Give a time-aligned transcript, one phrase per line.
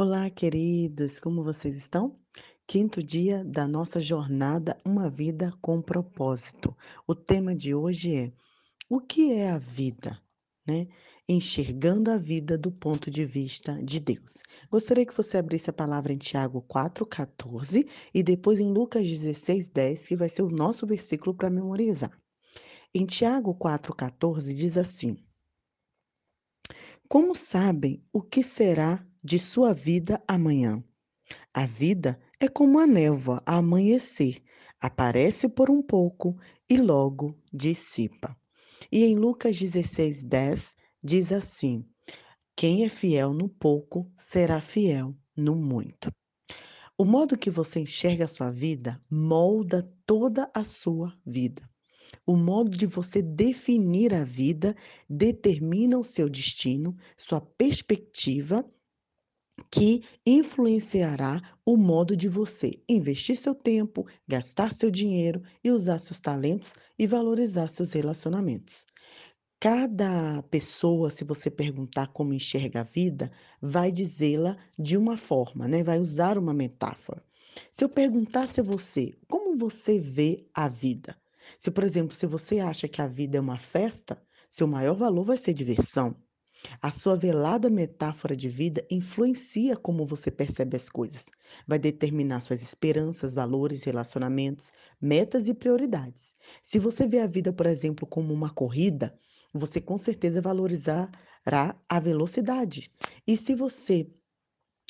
[0.00, 2.16] Olá, queridos, como vocês estão?
[2.68, 6.72] Quinto dia da nossa jornada Uma Vida com Propósito.
[7.04, 8.32] O tema de hoje é:
[8.88, 10.16] O que é a vida?
[10.64, 10.86] Né?
[11.28, 14.44] Enxergando a vida do ponto de vista de Deus.
[14.70, 17.84] Gostaria que você abrisse a palavra em Tiago 4,14
[18.14, 22.16] e depois em Lucas 16,10, que vai ser o nosso versículo para memorizar.
[22.94, 25.16] Em Tiago 4,14 diz assim:
[27.08, 30.82] Como sabem o que será de sua vida amanhã.
[31.52, 34.42] A vida é como a névoa a amanhecer,
[34.80, 38.34] aparece por um pouco e logo dissipa.
[38.90, 41.84] E em Lucas 16, 10 diz assim:
[42.56, 46.10] Quem é fiel no pouco será fiel no muito.
[46.96, 51.62] O modo que você enxerga a sua vida molda toda a sua vida.
[52.26, 54.74] O modo de você definir a vida
[55.08, 58.64] determina o seu destino, sua perspectiva
[59.70, 66.20] que influenciará o modo de você investir seu tempo, gastar seu dinheiro e usar seus
[66.20, 68.86] talentos e valorizar seus relacionamentos.
[69.60, 75.82] Cada pessoa, se você perguntar como enxerga a vida, vai dizê-la de uma forma, né?
[75.82, 77.22] Vai usar uma metáfora.
[77.72, 81.16] Se eu perguntasse a você, como você vê a vida?
[81.58, 85.24] Se, por exemplo, se você acha que a vida é uma festa, seu maior valor
[85.24, 86.14] vai ser diversão.
[86.82, 91.26] A sua velada metáfora de vida influencia como você percebe as coisas.
[91.66, 96.34] Vai determinar suas esperanças, valores, relacionamentos, metas e prioridades.
[96.62, 99.16] Se você vê a vida, por exemplo, como uma corrida,
[99.52, 102.90] você com certeza valorizará a velocidade.
[103.26, 104.08] E se você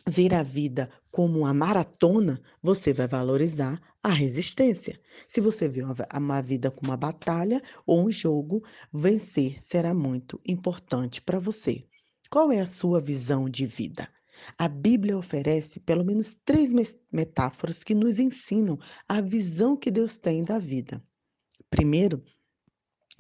[0.09, 4.99] ver a vida como uma maratona, você vai valorizar a resistência.
[5.27, 11.21] Se você vê uma vida como uma batalha ou um jogo, vencer será muito importante
[11.21, 11.85] para você.
[12.31, 14.09] Qual é a sua visão de vida?
[14.57, 16.73] A Bíblia oferece pelo menos três
[17.11, 21.03] metáforas que nos ensinam a visão que Deus tem da vida.
[21.69, 22.23] Primeiro,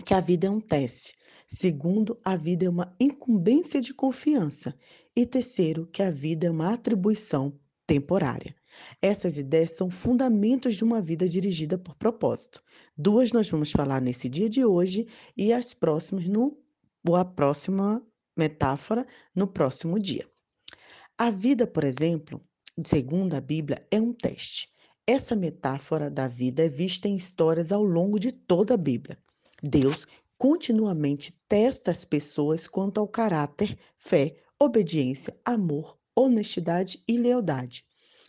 [0.05, 1.17] que a vida é um teste.
[1.47, 4.79] Segundo, a vida é uma incumbência de confiança.
[5.17, 8.55] E terceiro, que a vida é uma atribuição temporária.
[9.01, 12.63] Essas ideias são fundamentos de uma vida dirigida por propósito.
[12.97, 15.07] Duas nós vamos falar nesse dia de hoje
[15.37, 16.57] e as próximas no
[17.15, 18.03] a próxima
[18.37, 20.29] metáfora no próximo dia.
[21.17, 22.41] A vida, por exemplo,
[22.85, 24.69] segundo a Bíblia, é um teste.
[25.07, 29.17] Essa metáfora da vida é vista em histórias ao longo de toda a Bíblia.
[29.63, 30.07] Deus
[30.37, 37.85] continuamente testa as pessoas quanto ao caráter, fé, obediência, amor, honestidade e lealdade.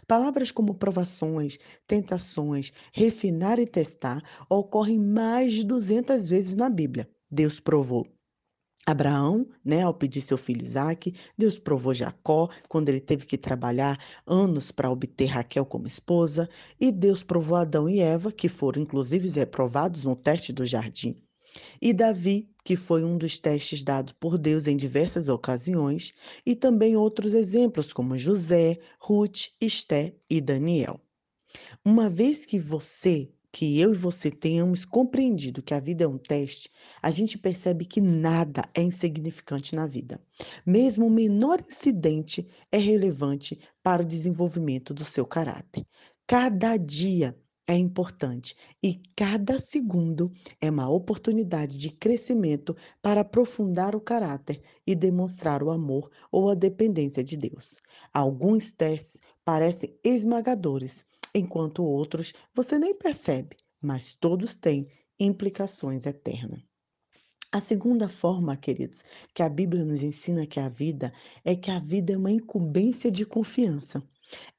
[0.09, 7.07] Palavras como provações, tentações, refinar e testar ocorrem mais de 200 vezes na Bíblia.
[7.29, 8.07] Deus provou
[8.87, 14.03] Abraão, né, ao pedir seu filho Isaac, Deus provou Jacó quando ele teve que trabalhar
[14.25, 16.49] anos para obter Raquel como esposa,
[16.81, 21.15] e Deus provou Adão e Eva, que foram inclusive reprovados no teste do jardim.
[21.81, 26.13] E Davi, que foi um dos testes dados por Deus em diversas ocasiões,
[26.45, 30.99] e também outros exemplos como José, Ruth, Esté e Daniel.
[31.83, 36.17] Uma vez que você, que eu e você tenhamos compreendido que a vida é um
[36.17, 36.69] teste,
[37.01, 40.21] a gente percebe que nada é insignificante na vida.
[40.65, 45.83] Mesmo o menor incidente é relevante para o desenvolvimento do seu caráter.
[46.27, 47.35] Cada dia
[47.69, 54.95] é importante e cada segundo é uma oportunidade de crescimento para aprofundar o caráter e
[54.95, 57.79] demonstrar o amor ou a dependência de Deus.
[58.11, 64.87] Alguns testes parecem esmagadores, enquanto outros você nem percebe, mas todos têm
[65.19, 66.63] implicações eternas.
[67.51, 71.13] A segunda forma, queridos, que a Bíblia nos ensina que a vida
[71.45, 74.03] é que a vida é uma incumbência de confiança.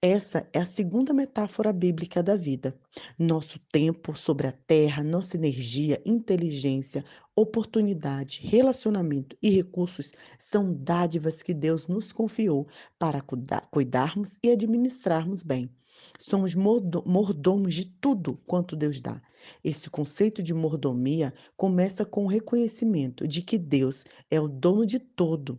[0.03, 2.75] Essa é a segunda metáfora bíblica da vida.
[3.19, 7.05] Nosso tempo sobre a terra, nossa energia, inteligência,
[7.37, 12.67] oportunidade, relacionamento e recursos são dádivas que Deus nos confiou
[12.99, 13.23] para
[13.71, 15.71] cuidarmos e administrarmos bem.
[16.19, 19.21] Somos mordomos de tudo quanto Deus dá.
[19.63, 24.99] Esse conceito de mordomia começa com o reconhecimento de que Deus é o dono de
[24.99, 25.59] todo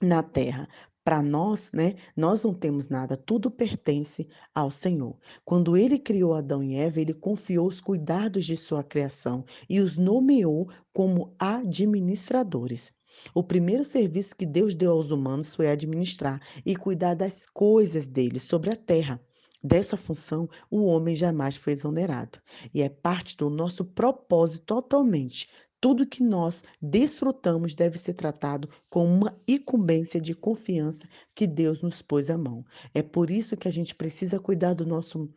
[0.00, 0.68] na terra,
[1.04, 5.16] para nós, né, nós não temos nada, tudo pertence ao Senhor.
[5.44, 9.98] Quando ele criou Adão e Eva, ele confiou os cuidados de sua criação e os
[9.98, 12.90] nomeou como administradores.
[13.34, 18.40] O primeiro serviço que Deus deu aos humanos foi administrar e cuidar das coisas dele
[18.40, 19.20] sobre a terra.
[19.62, 22.38] Dessa função, o homem jamais foi exonerado.
[22.72, 25.48] E é parte do nosso propósito totalmente
[25.84, 32.00] Tudo que nós desfrutamos deve ser tratado com uma incumbência de confiança que Deus nos
[32.00, 32.64] pôs à mão.
[32.94, 35.28] É por isso que a gente precisa cuidar do nosso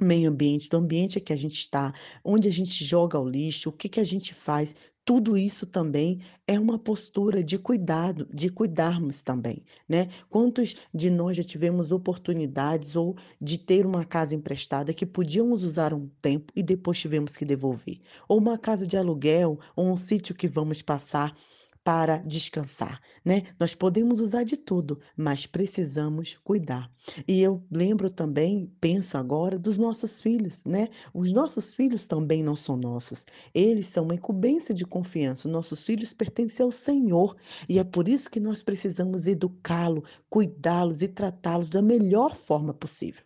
[0.00, 1.92] meio ambiente, do ambiente que a gente está,
[2.24, 4.76] onde a gente joga o lixo, o que, que a gente faz.
[5.04, 10.08] Tudo isso também é uma postura de cuidado, de cuidarmos também, né?
[10.30, 15.92] Quantos de nós já tivemos oportunidades ou de ter uma casa emprestada que podíamos usar
[15.92, 17.98] um tempo e depois tivemos que devolver?
[18.26, 21.36] Ou uma casa de aluguel, ou um sítio que vamos passar
[21.84, 23.42] para descansar, né?
[23.60, 26.90] Nós podemos usar de tudo, mas precisamos cuidar.
[27.28, 30.88] E eu lembro também, penso agora, dos nossos filhos, né?
[31.12, 33.26] Os nossos filhos também não são nossos.
[33.54, 35.46] Eles são uma incumbência de confiança.
[35.46, 37.36] Nossos filhos pertencem ao Senhor
[37.68, 43.22] e é por isso que nós precisamos educá-los, cuidá-los e tratá-los da melhor forma possível.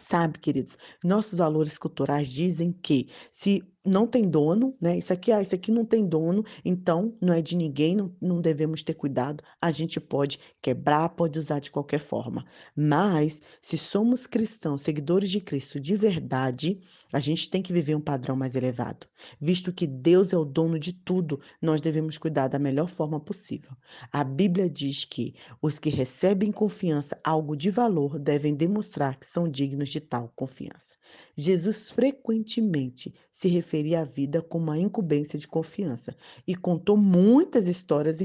[0.00, 4.96] Sabe, queridos, nossos valores culturais dizem que se não tem dono, né?
[4.96, 8.40] Isso aqui, ah, isso aqui não tem dono, então não é de ninguém, não, não
[8.40, 9.42] devemos ter cuidado.
[9.60, 12.44] A gente pode quebrar, pode usar de qualquer forma.
[12.76, 16.80] Mas, se somos cristãos, seguidores de Cristo de verdade,
[17.12, 19.06] a gente tem que viver um padrão mais elevado.
[19.40, 23.72] Visto que Deus é o dono de tudo, nós devemos cuidar da melhor forma possível.
[24.12, 29.48] A Bíblia diz que os que recebem confiança algo de valor devem demonstrar que são
[29.48, 30.94] dignos de tal confiança.
[31.36, 36.16] Jesus frequentemente se referia à vida como uma incumbência de confiança
[36.46, 38.24] e contou muitas histórias e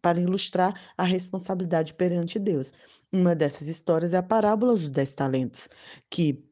[0.00, 2.72] para ilustrar a responsabilidade perante Deus.
[3.12, 5.68] Uma dessas histórias é a parábola dos dez talentos,
[6.10, 6.44] que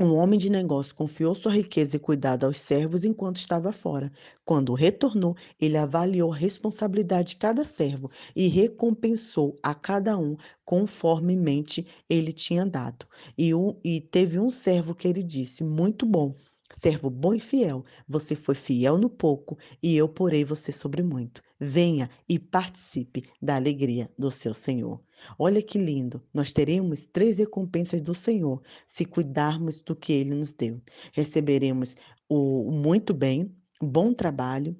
[0.00, 4.10] um homem de negócio confiou sua riqueza e cuidado aos servos enquanto estava fora.
[4.46, 11.86] Quando retornou, ele avaliou a responsabilidade de cada servo e recompensou a cada um conformemente
[12.08, 13.06] ele tinha dado.
[13.36, 16.34] E, um, e teve um servo que ele disse: Muito bom.
[16.74, 21.42] Servo bom e fiel, você foi fiel no pouco e eu porei você sobre muito.
[21.58, 24.98] Venha e participe da alegria do seu Senhor.
[25.38, 26.20] Olha que lindo!
[26.32, 30.80] Nós teremos três recompensas do Senhor se cuidarmos do que Ele nos deu.
[31.12, 31.96] Receberemos
[32.28, 33.50] o muito bem,
[33.80, 34.76] bom trabalho,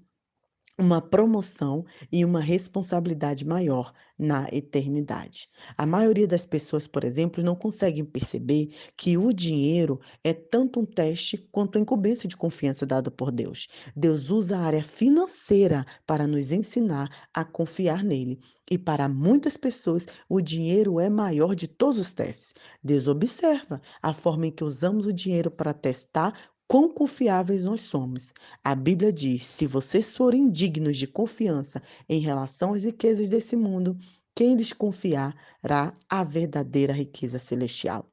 [0.80, 5.48] uma promoção e uma responsabilidade maior na eternidade.
[5.76, 10.84] A maioria das pessoas, por exemplo, não conseguem perceber que o dinheiro é tanto um
[10.84, 13.68] teste quanto a incumbência de confiança dada por Deus.
[13.96, 18.40] Deus usa a área financeira para nos ensinar a confiar nele.
[18.70, 22.54] E para muitas pessoas, o dinheiro é maior de todos os testes.
[22.82, 26.32] Deus observa a forma em que usamos o dinheiro para testar
[26.70, 28.32] quão confiáveis nós somos.
[28.62, 33.99] A Bíblia diz: se vocês forem dignos de confiança em relação às riquezas desse mundo,
[34.37, 38.08] quem lhes confiará a verdadeira riqueza celestial?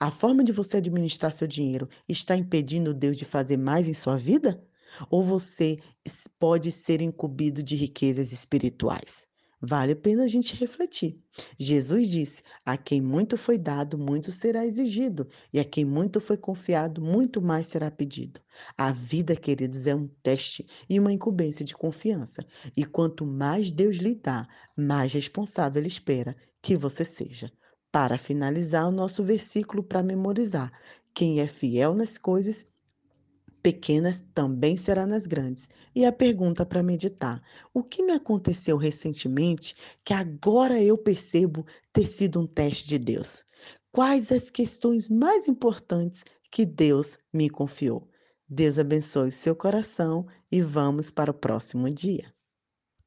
[0.00, 4.16] A forma de você administrar seu dinheiro está impedindo Deus de fazer mais em sua
[4.16, 4.66] vida?
[5.10, 5.76] Ou você
[6.38, 9.28] pode ser incumbido de riquezas espirituais?
[9.64, 11.22] Vale a pena a gente refletir.
[11.56, 16.36] Jesus disse: A quem muito foi dado, muito será exigido, e a quem muito foi
[16.36, 18.40] confiado, muito mais será pedido.
[18.76, 22.44] A vida, queridos, é um teste e uma incumbência de confiança.
[22.76, 27.48] E quanto mais Deus lhe dá, mais responsável Ele espera que você seja.
[27.92, 30.72] Para finalizar o nosso versículo para memorizar:
[31.14, 32.66] quem é fiel nas coisas
[33.62, 35.68] pequenas também será nas grandes.
[35.94, 37.42] E a pergunta para meditar:
[37.72, 43.44] o que me aconteceu recentemente que agora eu percebo ter sido um teste de Deus?
[43.92, 48.08] Quais as questões mais importantes que Deus me confiou?
[48.48, 52.32] Deus abençoe seu coração e vamos para o próximo dia.